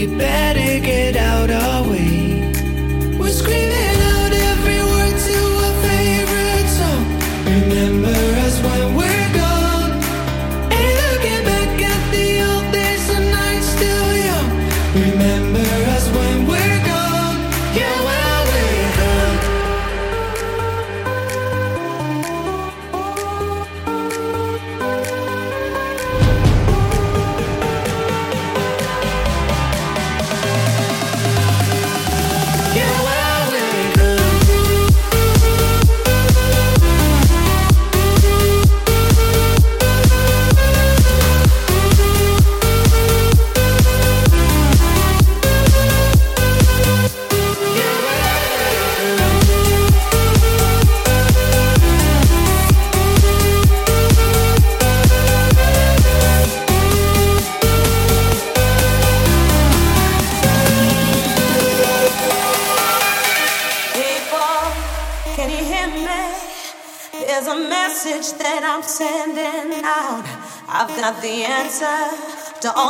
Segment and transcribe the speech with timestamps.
[0.00, 1.79] You better get out of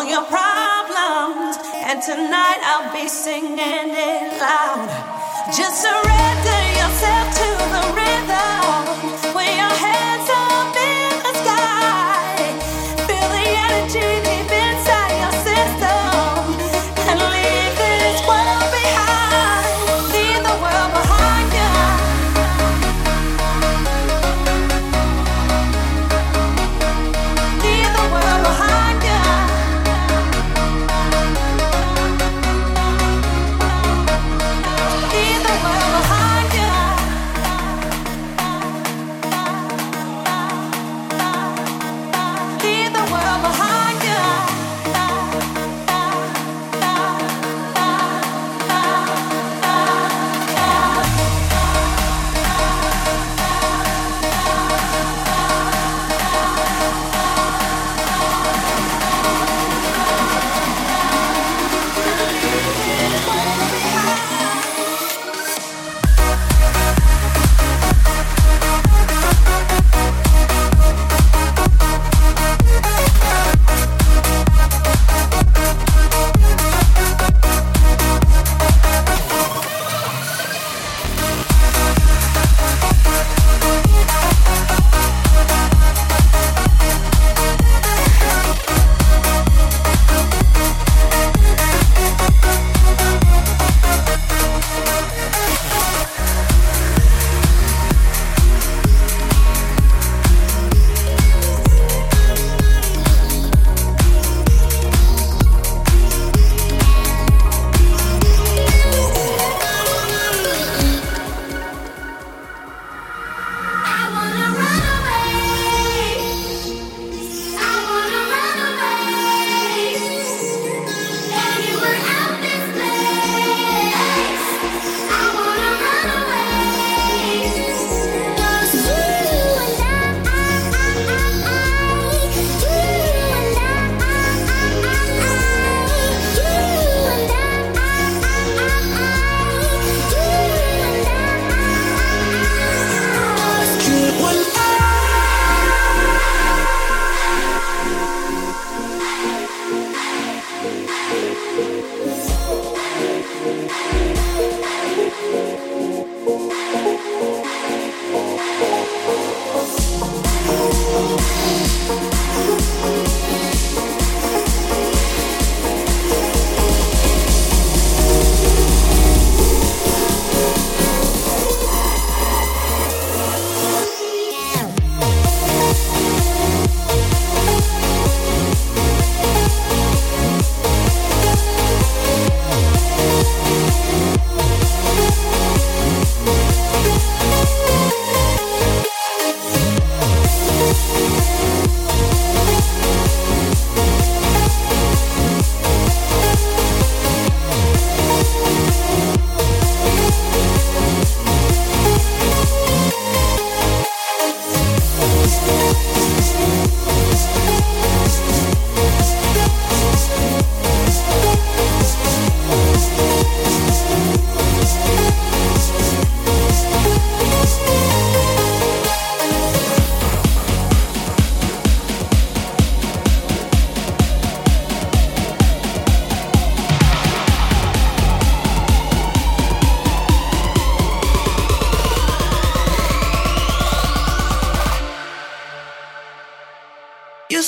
[0.01, 4.89] all your problems, and tonight I'll be singing it loud.
[5.55, 8.70] Just surrender yourself to the rhythm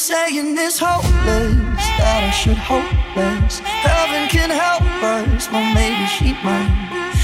[0.02, 3.62] saying it's hopeless that I should hope less.
[3.62, 6.74] Heaven can help us, well maybe she might.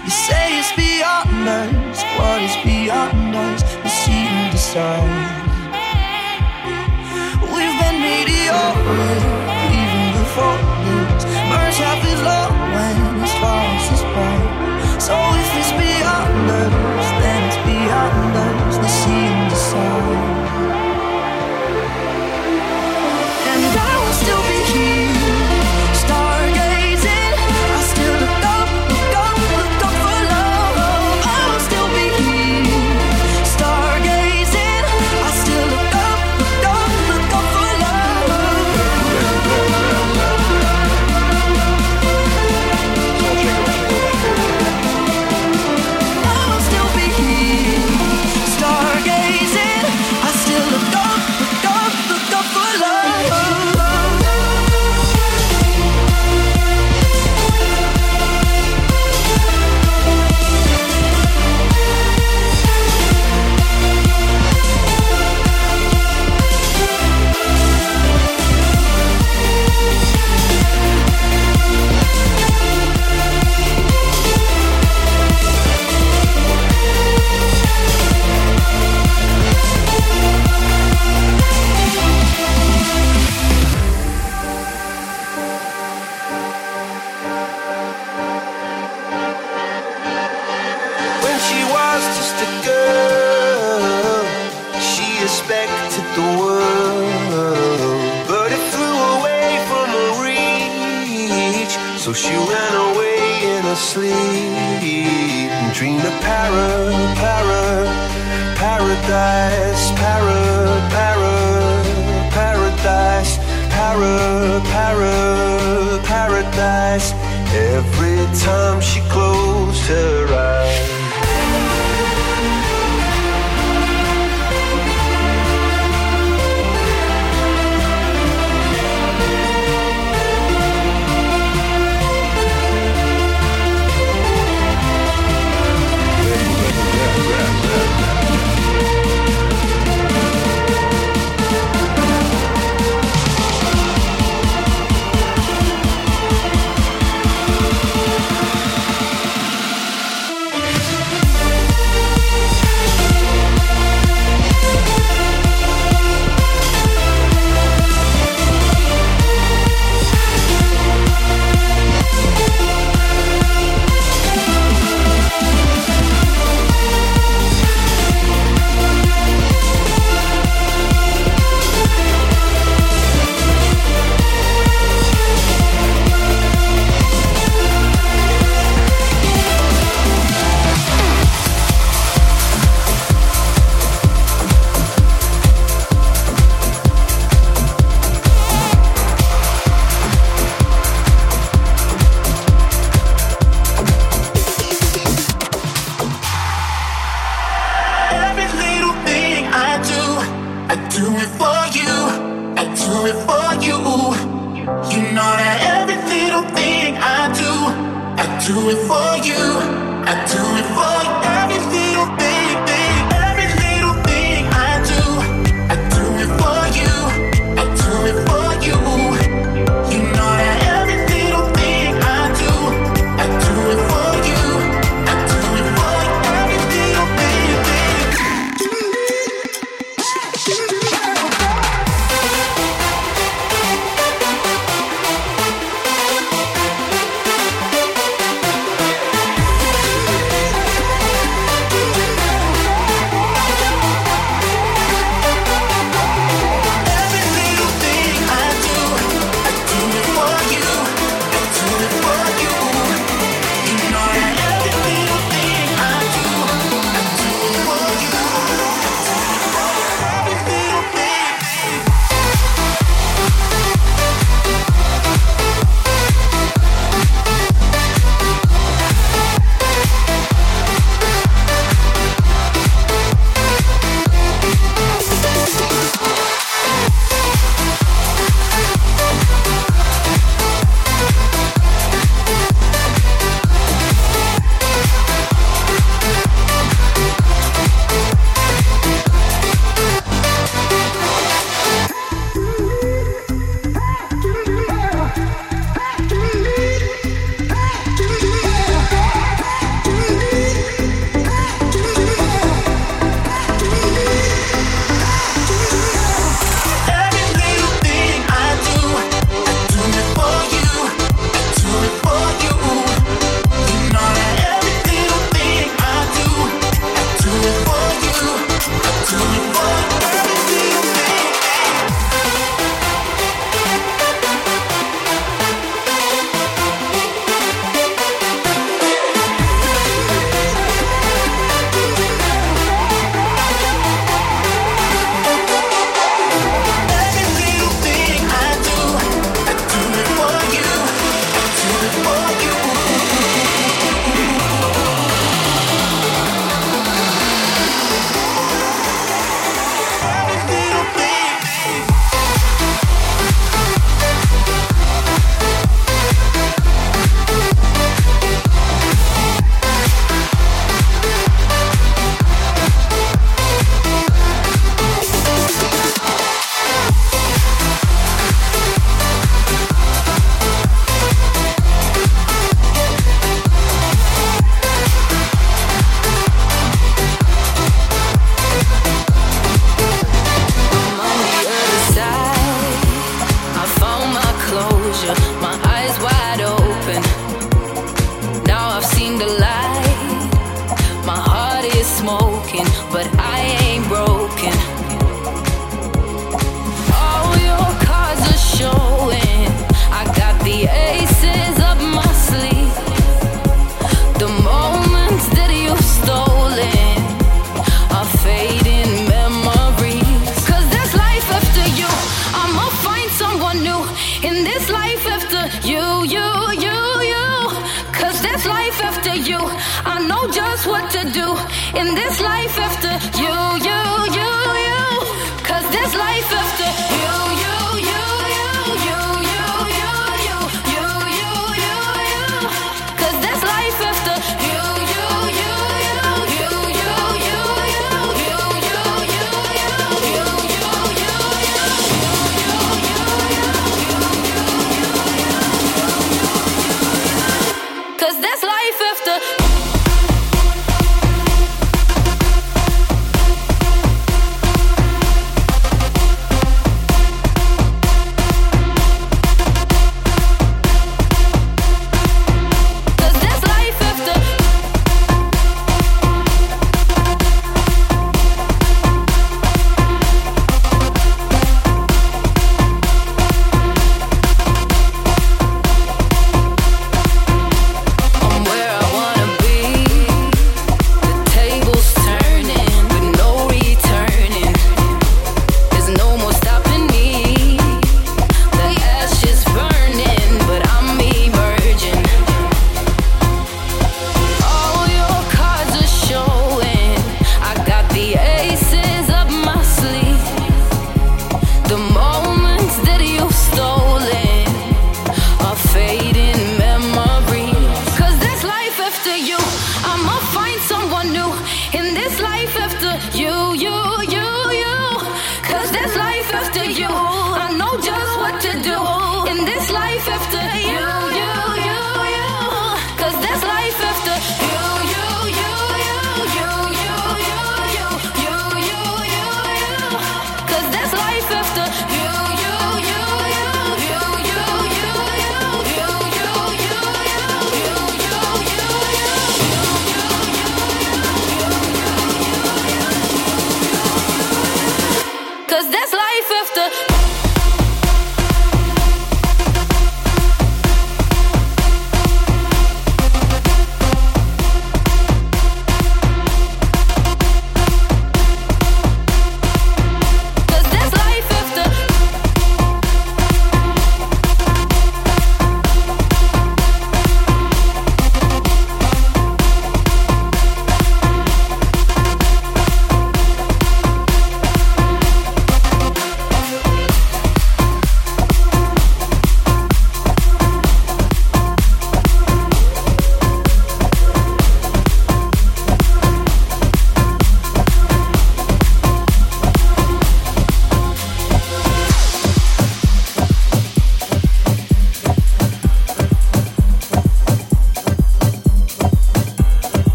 [0.00, 3.60] You say it's beyond us, what is beyond us?
[3.84, 5.04] We see and decide.
[7.52, 9.20] We've been mediocre,
[9.68, 10.56] even before
[10.88, 11.28] this.
[11.52, 14.48] Burns half as long when it's twice as bright.
[14.96, 18.74] So if it's beyond us, then it's beyond us.
[18.80, 20.31] We see and decide.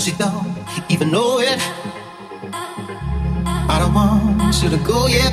[0.00, 0.56] and she don't
[0.90, 1.58] even know it.
[3.68, 5.32] I don't want you to go yet.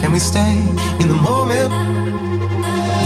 [0.00, 0.58] Can we stay
[1.00, 1.70] in the moment?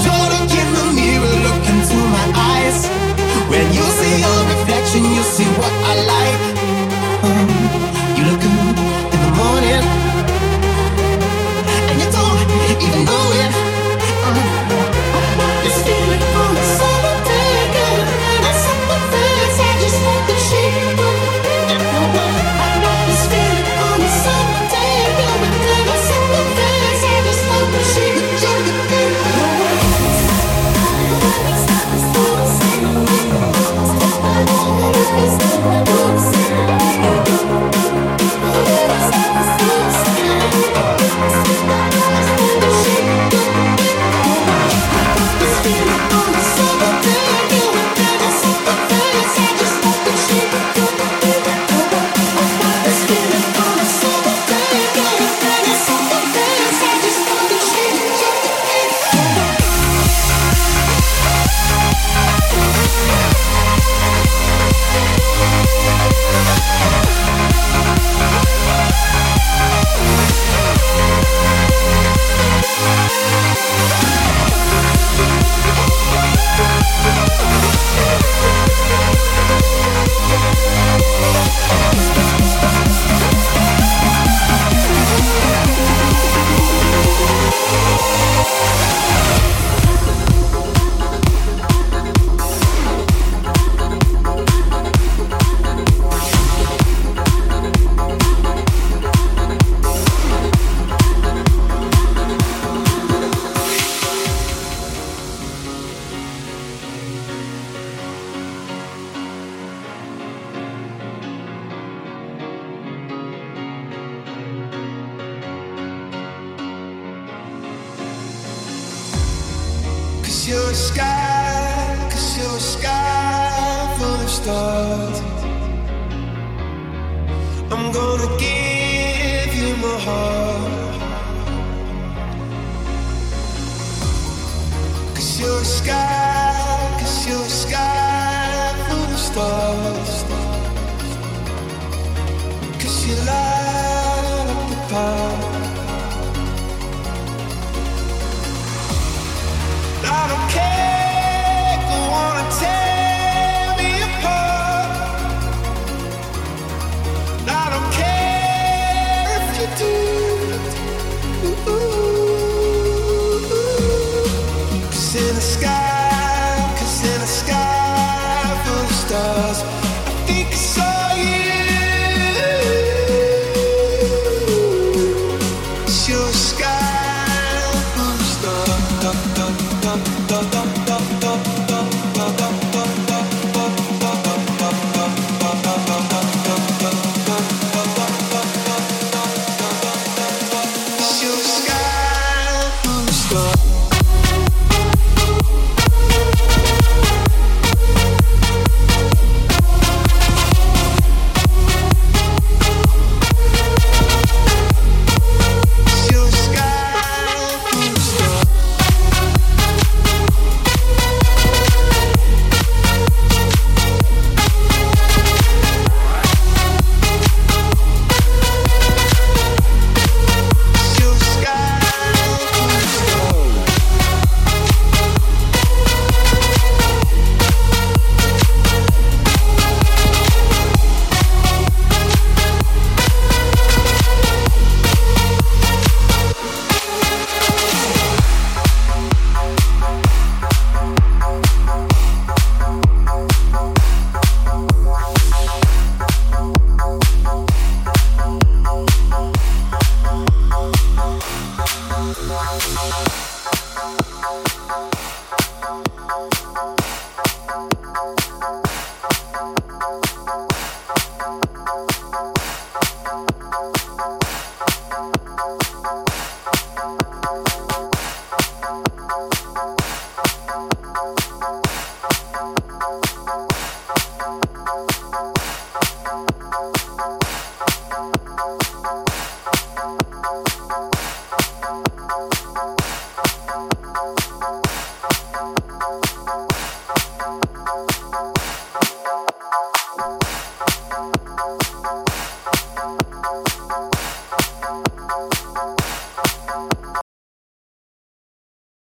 [0.04, 2.86] You're looking in the mirror, looking through my eyes.
[3.50, 5.79] When you see your reflection, you see what